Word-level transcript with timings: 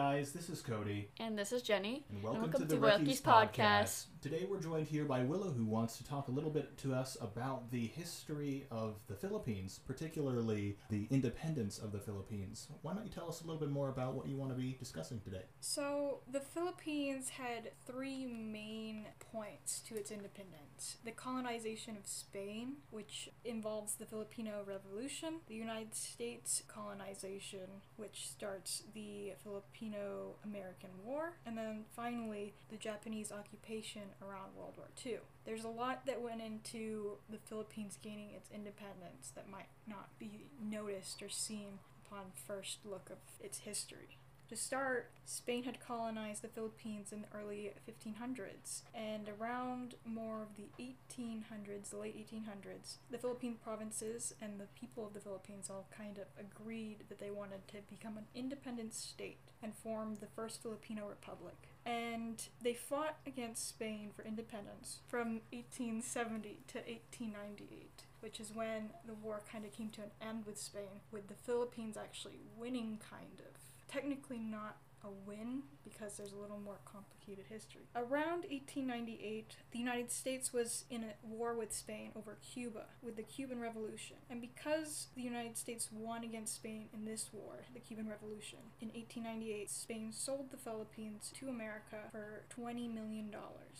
guys, 0.00 0.32
this 0.32 0.48
is 0.48 0.62
Cody, 0.62 1.10
And 1.20 1.38
this 1.38 1.52
is 1.52 1.60
Jenny. 1.60 2.06
and 2.10 2.22
welcome, 2.22 2.40
welcome 2.40 2.62
to 2.62 2.66
the 2.68 2.74
to 2.76 2.80
Rickies 2.80 3.00
Ricky's 3.00 3.20
podcast. 3.20 3.50
Podcast. 3.50 4.04
Today 4.22 4.46
we're 4.46 4.60
joined 4.60 4.86
here 4.86 5.06
by 5.06 5.22
Willow, 5.22 5.50
who 5.50 5.64
wants 5.64 5.96
to 5.96 6.04
talk 6.04 6.28
a 6.28 6.30
little 6.30 6.50
bit 6.50 6.76
to 6.78 6.92
us 6.92 7.16
about 7.22 7.70
the 7.70 7.86
history 7.86 8.66
of 8.70 8.96
the 9.08 9.14
Philippines, 9.14 9.80
particularly 9.86 10.76
the 10.90 11.06
independence 11.10 11.78
of 11.78 11.90
the 11.90 12.00
Philippines. 12.00 12.68
Why 12.82 12.92
don't 12.92 13.06
you 13.06 13.10
tell 13.10 13.30
us 13.30 13.40
a 13.40 13.46
little 13.46 13.58
bit 13.58 13.70
more 13.70 13.88
about 13.88 14.12
what 14.12 14.28
you 14.28 14.36
want 14.36 14.50
to 14.50 14.58
be 14.58 14.76
discussing 14.78 15.20
today? 15.20 15.44
So, 15.62 16.20
the 16.30 16.40
Philippines 16.40 17.30
had 17.30 17.70
three 17.86 18.26
main 18.26 19.06
points 19.32 19.80
to 19.88 19.96
its 19.96 20.10
independence 20.10 20.98
the 21.02 21.12
colonization 21.12 21.96
of 21.96 22.06
Spain, 22.06 22.74
which 22.90 23.30
involves 23.46 23.94
the 23.94 24.04
Filipino 24.04 24.64
Revolution, 24.66 25.36
the 25.46 25.54
United 25.54 25.94
States 25.94 26.62
colonization, 26.68 27.80
which 27.96 28.28
starts 28.28 28.82
the 28.92 29.32
Filipino 29.42 30.34
American 30.44 30.90
War, 31.04 31.34
and 31.46 31.56
then 31.56 31.84
finally 31.96 32.52
the 32.68 32.76
Japanese 32.76 33.32
occupation 33.32 34.09
around 34.22 34.54
World 34.56 34.74
War 34.76 34.88
II. 35.04 35.18
There's 35.44 35.64
a 35.64 35.68
lot 35.68 36.06
that 36.06 36.22
went 36.22 36.42
into 36.42 37.18
the 37.28 37.38
Philippines 37.38 37.98
gaining 38.02 38.30
its 38.30 38.50
independence 38.50 39.32
that 39.34 39.48
might 39.48 39.68
not 39.86 40.18
be 40.18 40.46
noticed 40.62 41.22
or 41.22 41.28
seen 41.28 41.78
upon 42.04 42.26
first 42.46 42.78
look 42.84 43.10
of 43.10 43.18
its 43.40 43.58
history. 43.58 44.18
To 44.50 44.56
start, 44.56 45.12
Spain 45.24 45.62
had 45.62 45.78
colonized 45.78 46.42
the 46.42 46.48
Philippines 46.48 47.12
in 47.12 47.22
the 47.22 47.38
early 47.38 47.70
1500s, 47.88 48.82
and 48.92 49.28
around 49.28 49.94
more 50.04 50.42
of 50.42 50.56
the 50.56 50.66
1800s, 50.76 51.90
the 51.90 51.96
late 51.96 52.16
1800s, 52.16 52.96
the 53.12 53.18
Philippine 53.18 53.58
provinces 53.62 54.34
and 54.42 54.58
the 54.58 54.66
people 54.74 55.06
of 55.06 55.14
the 55.14 55.20
Philippines 55.20 55.70
all 55.70 55.86
kind 55.96 56.18
of 56.18 56.24
agreed 56.36 57.04
that 57.08 57.20
they 57.20 57.30
wanted 57.30 57.68
to 57.68 57.76
become 57.88 58.18
an 58.18 58.26
independent 58.34 58.92
state 58.92 59.38
and 59.62 59.72
form 59.72 60.16
the 60.20 60.26
first 60.26 60.60
Filipino 60.60 61.06
republic. 61.08 61.68
And 61.86 62.42
they 62.62 62.74
fought 62.74 63.16
against 63.26 63.68
Spain 63.68 64.10
for 64.14 64.22
independence 64.22 65.00
from 65.08 65.40
1870 65.52 66.60
to 66.68 66.78
1898 66.78 68.04
which 68.20 68.38
is 68.38 68.54
when 68.54 68.90
the 69.06 69.14
war 69.14 69.42
kind 69.50 69.64
of 69.64 69.72
came 69.72 69.88
to 69.90 70.02
an 70.02 70.10
end 70.20 70.44
with 70.46 70.58
Spain, 70.58 71.00
with 71.10 71.28
the 71.28 71.34
Philippines 71.34 71.96
actually 71.96 72.40
winning, 72.56 72.98
kind 73.10 73.40
of. 73.40 73.60
Technically 73.88 74.38
not 74.38 74.76
a 75.04 75.10
win 75.26 75.62
because 75.84 76.16
there's 76.16 76.32
a 76.32 76.38
little 76.38 76.58
more 76.58 76.78
complicated 76.84 77.46
history. 77.48 77.82
Around 77.94 78.44
1898, 78.50 79.56
the 79.72 79.78
United 79.78 80.10
States 80.10 80.52
was 80.52 80.84
in 80.90 81.04
a 81.04 81.26
war 81.26 81.54
with 81.54 81.72
Spain 81.72 82.10
over 82.16 82.36
Cuba 82.40 82.86
with 83.02 83.16
the 83.16 83.22
Cuban 83.22 83.60
Revolution. 83.60 84.16
And 84.28 84.40
because 84.40 85.08
the 85.16 85.22
United 85.22 85.56
States 85.56 85.88
won 85.92 86.24
against 86.24 86.54
Spain 86.56 86.88
in 86.92 87.04
this 87.04 87.30
war, 87.32 87.64
the 87.72 87.80
Cuban 87.80 88.08
Revolution, 88.08 88.58
in 88.80 88.88
1898, 88.88 89.70
Spain 89.70 90.12
sold 90.12 90.50
the 90.50 90.56
Philippines 90.56 91.32
to 91.38 91.48
America 91.48 92.08
for 92.10 92.44
$20 92.56 92.92
million, 92.92 93.30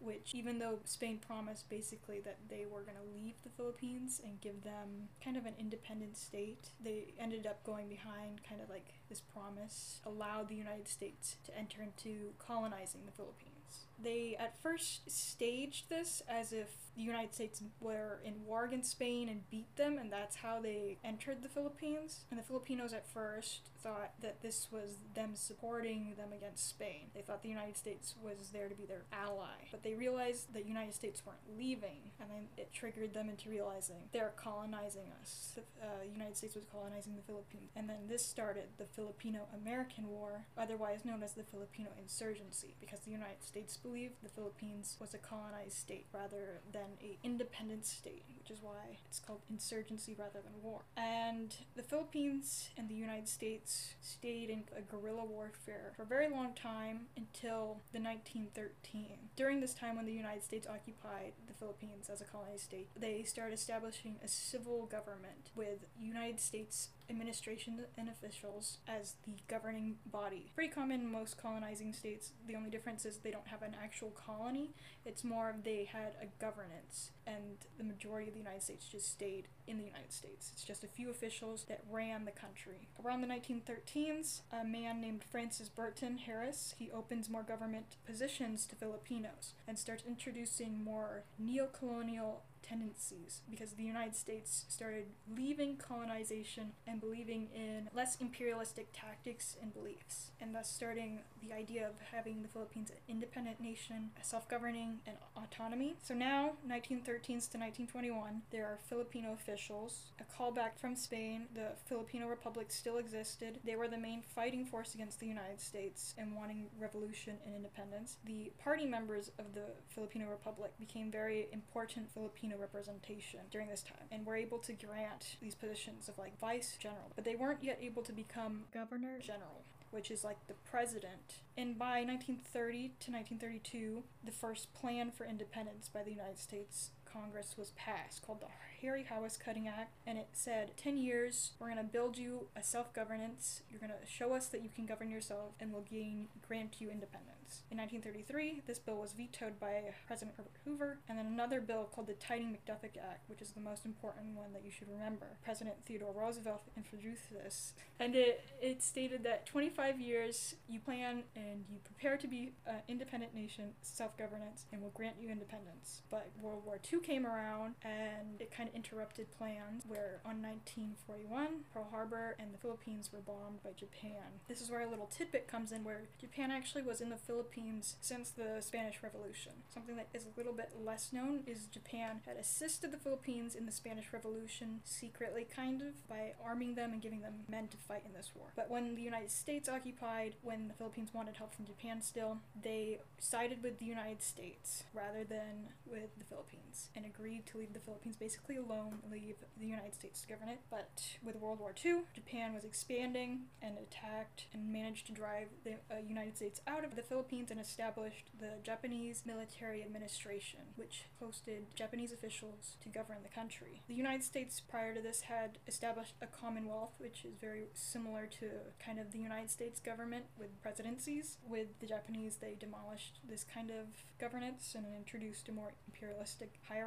which, 0.00 0.32
even 0.34 0.58
though 0.58 0.78
Spain 0.84 1.18
promised 1.24 1.68
basically 1.68 2.20
that 2.20 2.38
they 2.48 2.64
were 2.70 2.82
going 2.82 2.96
to 2.96 3.14
leave 3.14 3.34
the 3.42 3.50
Philippines 3.50 4.20
and 4.24 4.40
give 4.40 4.62
them 4.64 5.08
kind 5.22 5.36
of 5.36 5.46
an 5.46 5.54
independent 5.58 6.16
state, 6.16 6.70
they 6.82 7.14
ended 7.18 7.46
up 7.46 7.62
going 7.64 7.88
behind 7.88 8.40
kind 8.48 8.60
of 8.60 8.68
like 8.68 8.94
this 9.12 9.20
promise, 9.20 10.00
allowed 10.06 10.48
the 10.48 10.54
United 10.54 10.88
States 10.88 11.36
to 11.44 11.54
enter 11.54 11.82
into 11.82 12.32
colonizing 12.38 13.02
the 13.04 13.12
Philippines. 13.12 13.61
They 14.02 14.36
at 14.38 14.60
first 14.60 15.10
staged 15.10 15.88
this 15.88 16.22
as 16.28 16.52
if 16.52 16.68
the 16.96 17.02
United 17.02 17.34
States 17.34 17.62
were 17.80 18.20
in 18.24 18.44
war 18.44 18.64
against 18.64 18.90
Spain 18.90 19.28
and 19.28 19.48
beat 19.50 19.76
them, 19.76 19.96
and 19.98 20.12
that's 20.12 20.36
how 20.36 20.60
they 20.60 20.98
entered 21.04 21.42
the 21.42 21.48
Philippines. 21.48 22.20
And 22.30 22.38
the 22.38 22.44
Filipinos 22.44 22.92
at 22.92 23.06
first 23.06 23.70
thought 23.82 24.12
that 24.20 24.42
this 24.42 24.68
was 24.70 24.96
them 25.14 25.34
supporting 25.34 26.14
them 26.16 26.32
against 26.36 26.68
Spain. 26.68 27.10
They 27.14 27.22
thought 27.22 27.42
the 27.42 27.48
United 27.48 27.76
States 27.76 28.14
was 28.22 28.50
there 28.52 28.68
to 28.68 28.74
be 28.74 28.84
their 28.84 29.04
ally. 29.12 29.68
But 29.70 29.82
they 29.82 29.94
realized 29.94 30.52
that 30.52 30.62
the 30.62 30.68
United 30.68 30.94
States 30.94 31.22
weren't 31.24 31.58
leaving, 31.58 32.12
and 32.20 32.30
then 32.30 32.48
it 32.56 32.72
triggered 32.72 33.14
them 33.14 33.28
into 33.28 33.48
realizing 33.48 34.08
they're 34.12 34.34
colonizing 34.36 35.12
us. 35.20 35.52
The 35.54 35.62
uh, 35.84 35.88
United 36.12 36.36
States 36.36 36.54
was 36.54 36.64
colonizing 36.70 37.16
the 37.16 37.22
Philippines. 37.22 37.70
And 37.74 37.88
then 37.88 38.08
this 38.08 38.24
started 38.24 38.64
the 38.76 38.84
Filipino 38.84 39.46
American 39.54 40.08
War, 40.08 40.46
otherwise 40.58 41.04
known 41.04 41.22
as 41.22 41.32
the 41.32 41.44
Filipino 41.44 41.90
Insurgency, 41.98 42.74
because 42.80 43.00
the 43.00 43.10
United 43.10 43.42
States 43.42 43.61
believed 43.82 44.14
the 44.22 44.28
Philippines 44.28 44.96
was 45.00 45.14
a 45.14 45.18
colonized 45.18 45.76
state 45.76 46.06
rather 46.12 46.60
than 46.72 46.98
an 47.00 47.16
independent 47.22 47.86
state, 47.86 48.24
is 48.52 48.62
why 48.62 48.98
it's 49.06 49.18
called 49.18 49.40
insurgency 49.50 50.14
rather 50.18 50.40
than 50.42 50.62
war. 50.62 50.82
And 50.96 51.54
the 51.74 51.82
Philippines 51.82 52.70
and 52.76 52.88
the 52.88 52.94
United 52.94 53.28
States 53.28 53.94
stayed 54.00 54.50
in 54.50 54.64
a 54.76 54.82
guerrilla 54.82 55.24
warfare 55.24 55.92
for 55.96 56.02
a 56.02 56.06
very 56.06 56.28
long 56.28 56.54
time 56.54 57.06
until 57.16 57.80
the 57.92 58.00
1913. 58.00 59.30
During 59.36 59.60
this 59.60 59.74
time 59.74 59.96
when 59.96 60.06
the 60.06 60.12
United 60.12 60.44
States 60.44 60.66
occupied 60.66 61.32
the 61.46 61.54
Philippines 61.54 62.10
as 62.12 62.20
a 62.20 62.24
colonized 62.24 62.64
state, 62.64 62.88
they 62.98 63.22
started 63.22 63.54
establishing 63.54 64.16
a 64.22 64.28
civil 64.28 64.86
government 64.86 65.50
with 65.56 65.86
United 65.98 66.40
States 66.40 66.88
administration 67.10 67.80
and 67.96 68.08
officials 68.08 68.78
as 68.88 69.14
the 69.24 69.34
governing 69.48 69.96
body. 70.06 70.50
Pretty 70.54 70.72
common 70.72 71.00
in 71.00 71.12
most 71.12 71.36
colonizing 71.36 71.92
states. 71.92 72.32
The 72.46 72.56
only 72.56 72.70
difference 72.70 73.04
is 73.04 73.18
they 73.18 73.30
don't 73.30 73.48
have 73.48 73.62
an 73.62 73.76
actual 73.82 74.10
colony. 74.10 74.70
It's 75.04 75.24
more 75.24 75.54
they 75.62 75.88
had 75.92 76.14
a 76.20 76.26
governance, 76.40 77.10
and 77.26 77.58
the 77.76 77.84
majority 77.84 78.28
of 78.28 78.34
the 78.34 78.40
United 78.42 78.62
States 78.62 78.88
just 78.88 79.10
stayed 79.10 79.48
in 79.66 79.78
the 79.78 79.84
United 79.84 80.12
States. 80.12 80.50
It's 80.52 80.64
just 80.64 80.84
a 80.84 80.88
few 80.88 81.10
officials 81.10 81.64
that 81.68 81.80
ran 81.90 82.24
the 82.24 82.30
country. 82.30 82.88
Around 83.04 83.22
the 83.22 83.28
1913s, 83.28 84.40
a 84.52 84.64
man 84.64 85.00
named 85.00 85.24
Francis 85.30 85.68
Burton 85.68 86.18
Harris, 86.18 86.74
he 86.78 86.90
opens 86.90 87.30
more 87.30 87.42
government 87.42 87.96
positions 88.04 88.66
to 88.66 88.76
Filipinos 88.76 89.54
and 89.66 89.78
starts 89.78 90.04
introducing 90.06 90.82
more 90.82 91.24
neo-colonial 91.38 92.42
tendencies 92.62 93.42
because 93.50 93.72
the 93.72 93.82
United 93.82 94.16
States 94.16 94.64
started 94.68 95.06
leaving 95.36 95.76
colonization 95.76 96.72
and 96.86 97.00
believing 97.00 97.48
in 97.54 97.88
less 97.94 98.16
imperialistic 98.20 98.88
tactics 98.92 99.56
and 99.60 99.72
beliefs, 99.74 100.30
and 100.40 100.54
thus 100.54 100.70
starting 100.70 101.20
the 101.42 101.52
idea 101.52 101.86
of 101.86 101.94
having 102.12 102.42
the 102.42 102.48
Philippines 102.48 102.90
an 102.90 102.96
independent 103.08 103.60
nation, 103.60 104.10
self 104.22 104.48
governing, 104.48 105.00
and 105.06 105.16
autonomy. 105.36 105.96
So 106.02 106.14
now, 106.14 106.52
1913s 106.68 107.50
to 107.50 107.58
1921, 107.58 108.42
there 108.50 108.66
are 108.66 108.78
Filipino 108.88 109.32
officials, 109.32 110.12
a 110.20 110.42
callback 110.42 110.78
from 110.78 110.94
Spain. 110.96 111.46
The 111.54 111.72
Filipino 111.86 112.28
Republic 112.28 112.66
still 112.70 112.98
existed. 112.98 113.58
They 113.64 113.76
were 113.76 113.88
the 113.88 113.98
main 113.98 114.22
fighting 114.22 114.64
force 114.64 114.94
against 114.94 115.20
the 115.20 115.26
United 115.26 115.60
States 115.60 116.14
and 116.18 116.34
wanting 116.34 116.66
revolution 116.78 117.36
and 117.44 117.54
independence. 117.54 118.16
The 118.24 118.52
party 118.62 118.86
members 118.86 119.30
of 119.38 119.54
the 119.54 119.66
Filipino 119.88 120.28
Republic 120.28 120.72
became 120.78 121.10
very 121.10 121.48
important 121.52 122.10
Filipino 122.12 122.51
representation 122.56 123.40
during 123.50 123.68
this 123.68 123.82
time 123.82 124.06
and 124.10 124.26
were 124.26 124.36
able 124.36 124.58
to 124.58 124.72
grant 124.72 125.36
these 125.40 125.54
positions 125.54 126.08
of 126.08 126.18
like 126.18 126.38
vice 126.38 126.76
general, 126.78 127.12
but 127.14 127.24
they 127.24 127.36
weren't 127.36 127.62
yet 127.62 127.78
able 127.80 128.02
to 128.02 128.12
become 128.12 128.64
governor 128.72 129.18
general. 129.20 129.64
Which 129.90 130.10
is 130.10 130.24
like 130.24 130.46
the 130.46 130.54
president. 130.54 131.42
And 131.54 131.78
by 131.78 132.02
1930 132.02 132.94
to 133.00 133.10
1932, 133.10 134.02
the 134.24 134.32
first 134.32 134.72
plan 134.72 135.10
for 135.10 135.26
independence 135.26 135.90
by 135.92 136.02
the 136.02 136.10
United 136.10 136.38
States 136.38 136.92
Congress 137.12 137.54
was 137.58 137.70
passed 137.70 138.22
called 138.22 138.40
the 138.40 138.46
Hare-Hawes-Cutting 138.80 139.68
Act, 139.68 139.94
and 140.06 140.18
it 140.18 140.28
said 140.32 140.72
10 140.76 140.96
years, 140.96 141.52
we're 141.58 141.68
going 141.68 141.78
to 141.78 141.84
build 141.84 142.18
you 142.18 142.48
a 142.56 142.62
self 142.62 142.92
governance, 142.92 143.62
you're 143.70 143.80
going 143.80 143.90
to 143.90 144.10
show 144.10 144.32
us 144.32 144.46
that 144.48 144.62
you 144.62 144.70
can 144.74 144.86
govern 144.86 145.10
yourself, 145.10 145.52
and 145.60 145.72
we'll 145.72 145.82
gain, 145.82 146.28
grant 146.46 146.80
you 146.80 146.90
independence. 146.90 147.62
In 147.70 147.76
1933, 147.78 148.62
this 148.66 148.78
bill 148.78 148.96
was 148.96 149.12
vetoed 149.12 149.60
by 149.60 149.82
President 150.06 150.36
Herbert 150.36 150.52
Hoover, 150.64 150.98
and 151.08 151.18
then 151.18 151.26
another 151.26 151.60
bill 151.60 151.88
called 151.92 152.06
the 152.06 152.14
Tydings 152.14 152.56
McDuffie 152.56 152.98
Act, 152.98 153.28
which 153.28 153.42
is 153.42 153.52
the 153.52 153.60
most 153.60 153.84
important 153.84 154.34
one 154.34 154.52
that 154.52 154.64
you 154.64 154.70
should 154.70 154.88
remember. 154.88 155.26
President 155.44 155.76
Theodore 155.84 156.12
Roosevelt 156.16 156.62
introduced 156.76 157.30
this, 157.30 157.74
and 158.00 158.16
it, 158.16 158.44
it 158.60 158.82
stated 158.82 159.22
that 159.24 159.46
25 159.46 160.00
years 160.00 160.54
you 160.68 160.80
plan 160.80 161.22
and 161.36 161.64
you 161.70 161.78
prepare 161.84 162.16
to 162.16 162.26
be 162.26 162.52
an 162.66 162.80
independent 162.88 163.34
nation, 163.34 163.72
self 163.82 164.16
governance, 164.16 164.64
and 164.72 164.80
we'll 164.80 164.90
grant 164.90 165.16
you 165.20 165.28
independence. 165.28 166.02
But 166.10 166.30
World 166.40 166.64
War 166.64 166.78
II 166.92 167.00
came 167.02 167.26
around, 167.26 167.74
and 167.82 168.40
it 168.40 168.50
kind 168.50 168.68
of 168.68 168.74
interrupted 168.74 169.30
plans 169.36 169.84
where 169.86 170.20
on 170.24 170.42
1941 170.42 171.64
Pearl 171.72 171.88
Harbor 171.90 172.36
and 172.38 172.52
the 172.52 172.58
Philippines 172.58 173.10
were 173.12 173.20
bombed 173.20 173.62
by 173.62 173.70
Japan. 173.76 174.40
This 174.48 174.60
is 174.60 174.70
where 174.70 174.80
a 174.80 174.88
little 174.88 175.06
tidbit 175.06 175.48
comes 175.48 175.72
in 175.72 175.84
where 175.84 176.02
Japan 176.20 176.50
actually 176.50 176.82
was 176.82 177.00
in 177.00 177.10
the 177.10 177.16
Philippines 177.16 177.96
since 178.00 178.30
the 178.30 178.60
Spanish 178.60 179.02
Revolution. 179.02 179.52
Something 179.72 179.96
that 179.96 180.08
is 180.14 180.24
a 180.24 180.38
little 180.38 180.52
bit 180.52 180.70
less 180.82 181.12
known 181.12 181.40
is 181.46 181.66
Japan 181.66 182.20
had 182.26 182.36
assisted 182.36 182.92
the 182.92 182.98
Philippines 182.98 183.54
in 183.54 183.66
the 183.66 183.72
Spanish 183.72 184.12
Revolution 184.12 184.80
secretly, 184.84 185.46
kind 185.54 185.82
of, 185.82 186.08
by 186.08 186.34
arming 186.44 186.74
them 186.74 186.92
and 186.92 187.02
giving 187.02 187.22
them 187.22 187.44
men 187.48 187.68
to 187.68 187.76
fight 187.76 188.02
in 188.06 188.12
this 188.12 188.30
war. 188.34 188.48
But 188.56 188.70
when 188.70 188.94
the 188.94 189.02
United 189.02 189.30
States 189.30 189.68
occupied, 189.68 190.34
when 190.42 190.68
the 190.68 190.74
Philippines 190.74 191.10
wanted 191.12 191.36
help 191.36 191.54
from 191.54 191.66
Japan 191.66 192.02
still, 192.02 192.38
they 192.60 193.00
sided 193.18 193.62
with 193.62 193.78
the 193.78 193.86
United 193.86 194.22
States 194.22 194.84
rather 194.94 195.24
than 195.24 195.70
with 195.86 196.16
the 196.18 196.24
Philippines 196.24 196.90
and 196.94 197.04
agreed 197.06 197.46
to 197.46 197.58
leave 197.58 197.72
the 197.72 197.80
Philippines 197.80 198.16
basically 198.16 198.56
alone 198.56 198.98
leave 199.10 199.36
the 199.58 199.66
United 199.66 199.94
States 199.94 200.22
to 200.22 200.28
govern 200.28 200.48
it. 200.48 200.60
But 200.70 201.02
with 201.22 201.36
World 201.36 201.60
War 201.60 201.74
II, 201.84 202.00
Japan 202.14 202.54
was 202.54 202.64
expanding 202.64 203.46
and 203.60 203.76
attacked 203.78 204.46
and 204.52 204.72
managed 204.72 205.06
to 205.06 205.12
drive 205.12 205.48
the 205.64 205.72
uh, 205.90 206.00
United 206.06 206.36
States 206.36 206.60
out 206.66 206.84
of 206.84 206.96
the 206.96 207.02
Philippines 207.02 207.50
and 207.50 207.60
established 207.60 208.30
the 208.38 208.54
Japanese 208.62 209.22
Military 209.26 209.82
Administration, 209.82 210.60
which 210.76 211.04
hosted 211.22 211.74
Japanese 211.74 212.12
officials 212.12 212.76
to 212.82 212.88
govern 212.88 213.18
the 213.22 213.28
country. 213.28 213.82
The 213.88 213.94
United 213.94 214.24
States 214.24 214.60
prior 214.60 214.94
to 214.94 215.00
this 215.00 215.22
had 215.22 215.58
established 215.66 216.14
a 216.20 216.26
commonwealth, 216.26 216.92
which 216.98 217.24
is 217.24 217.34
very 217.40 217.66
similar 217.74 218.26
to 218.40 218.50
kind 218.84 218.98
of 218.98 219.12
the 219.12 219.18
United 219.18 219.50
States 219.50 219.80
government 219.80 220.24
with 220.38 220.60
presidencies. 220.62 221.38
With 221.46 221.78
the 221.80 221.86
Japanese, 221.86 222.36
they 222.36 222.56
demolished 222.58 223.20
this 223.28 223.44
kind 223.44 223.70
of 223.70 223.86
governance 224.18 224.74
and 224.76 224.86
introduced 224.96 225.48
a 225.48 225.52
more 225.52 225.72
imperialistic 225.86 226.54
hierarchy. 226.68 226.81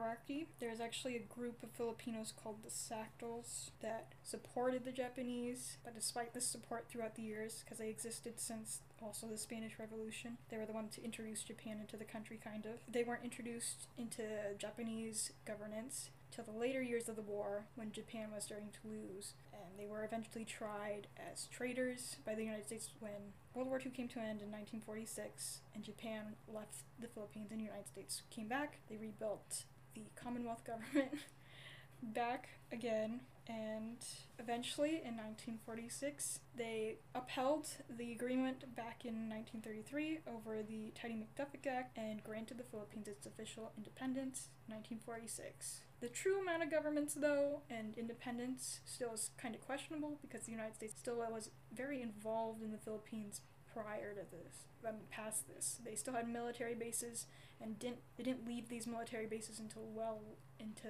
There's 0.59 0.79
actually 0.79 1.15
a 1.15 1.19
group 1.19 1.63
of 1.63 1.71
Filipinos 1.71 2.33
called 2.35 2.63
the 2.63 2.69
Sakdals 2.69 3.69
that 3.81 4.13
supported 4.23 4.85
the 4.85 4.91
Japanese, 4.91 5.77
but 5.83 5.95
despite 5.95 6.33
this 6.33 6.47
support 6.47 6.85
throughout 6.89 7.15
the 7.15 7.21
years, 7.21 7.63
because 7.63 7.79
they 7.79 7.89
existed 7.89 8.39
since 8.39 8.81
also 9.01 9.27
the 9.27 9.37
Spanish 9.37 9.73
Revolution. 9.79 10.37
They 10.49 10.57
were 10.57 10.65
the 10.65 10.73
ones 10.73 10.95
to 10.95 11.03
introduce 11.03 11.43
Japan 11.43 11.77
into 11.79 11.97
the 11.97 12.05
country, 12.05 12.39
kind 12.43 12.65
of. 12.65 12.79
They 12.91 13.03
weren't 13.03 13.23
introduced 13.23 13.87
into 13.97 14.23
Japanese 14.57 15.31
governance 15.45 16.09
till 16.31 16.43
the 16.43 16.59
later 16.59 16.81
years 16.81 17.07
of 17.07 17.15
the 17.15 17.21
war 17.21 17.65
when 17.75 17.91
Japan 17.91 18.29
was 18.33 18.43
starting 18.43 18.69
to 18.71 18.89
lose. 18.89 19.33
And 19.53 19.79
they 19.79 19.85
were 19.85 20.03
eventually 20.03 20.45
tried 20.45 21.07
as 21.31 21.45
traitors 21.45 22.17
by 22.25 22.35
the 22.35 22.43
United 22.43 22.67
States 22.67 22.89
when 22.99 23.33
World 23.53 23.69
War 23.69 23.79
II 23.83 23.91
came 23.91 24.07
to 24.09 24.19
an 24.19 24.25
end 24.25 24.41
in 24.41 24.51
1946 24.51 25.61
and 25.73 25.83
Japan 25.83 26.35
left 26.51 26.83
the 26.99 27.07
Philippines 27.07 27.51
and 27.51 27.59
the 27.59 27.65
United 27.65 27.87
States 27.87 28.23
came 28.29 28.47
back. 28.47 28.79
They 28.89 28.97
rebuilt 28.97 29.63
the 29.95 30.03
Commonwealth 30.21 30.63
government 30.63 31.11
back 32.03 32.49
again 32.71 33.21
and 33.47 33.97
eventually 34.39 35.01
in 35.05 35.15
1946 35.17 36.39
they 36.57 36.97
upheld 37.13 37.67
the 37.97 38.11
agreement 38.11 38.75
back 38.75 39.05
in 39.05 39.29
1933 39.29 40.19
over 40.27 40.61
the 40.63 40.91
Tydings 40.99 41.25
McDuffie 41.25 41.67
Act 41.67 41.97
and 41.97 42.23
granted 42.23 42.57
the 42.57 42.63
Philippines 42.63 43.07
its 43.07 43.25
official 43.25 43.71
independence 43.77 44.49
in 44.67 44.75
1946. 44.75 45.81
The 46.01 46.09
true 46.09 46.41
amount 46.41 46.63
of 46.63 46.69
governments, 46.69 47.13
though, 47.13 47.61
and 47.69 47.97
independence 47.97 48.81
still 48.85 49.13
is 49.13 49.31
kind 49.37 49.55
of 49.55 49.61
questionable 49.61 50.19
because 50.21 50.41
the 50.45 50.51
United 50.51 50.75
States 50.75 50.95
still 50.99 51.17
was 51.31 51.49
very 51.73 52.01
involved 52.01 52.61
in 52.61 52.71
the 52.71 52.77
Philippines 52.77 53.41
prior 53.75 54.13
to 54.13 54.21
this, 54.31 54.65
um, 54.87 54.95
past 55.11 55.47
this. 55.47 55.79
They 55.83 55.95
still 55.95 56.13
had 56.13 56.29
military 56.29 56.75
bases 56.75 57.27
and 57.61 57.77
didn't 57.77 57.99
they 58.17 58.23
didn't 58.23 58.47
leave 58.47 58.69
these 58.69 58.87
military 58.87 59.25
bases 59.25 59.59
until 59.59 59.83
well 59.93 60.21
into 60.59 60.87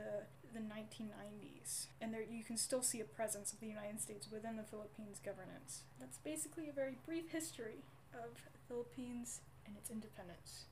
the 0.53 0.59
1990s. 0.59 1.87
And 1.99 2.13
there 2.13 2.21
you 2.21 2.43
can 2.43 2.57
still 2.57 2.81
see 2.81 3.01
a 3.01 3.05
presence 3.05 3.51
of 3.51 3.59
the 3.59 3.67
United 3.67 3.99
States 3.99 4.29
within 4.31 4.55
the 4.57 4.63
Philippines 4.63 5.19
governance. 5.23 5.83
That's 5.99 6.17
basically 6.19 6.69
a 6.69 6.73
very 6.73 6.97
brief 7.05 7.29
history 7.29 7.83
of 8.13 8.35
the 8.53 8.59
Philippines 8.67 9.41
and 9.65 9.75
its 9.75 9.89
independence. 9.89 10.65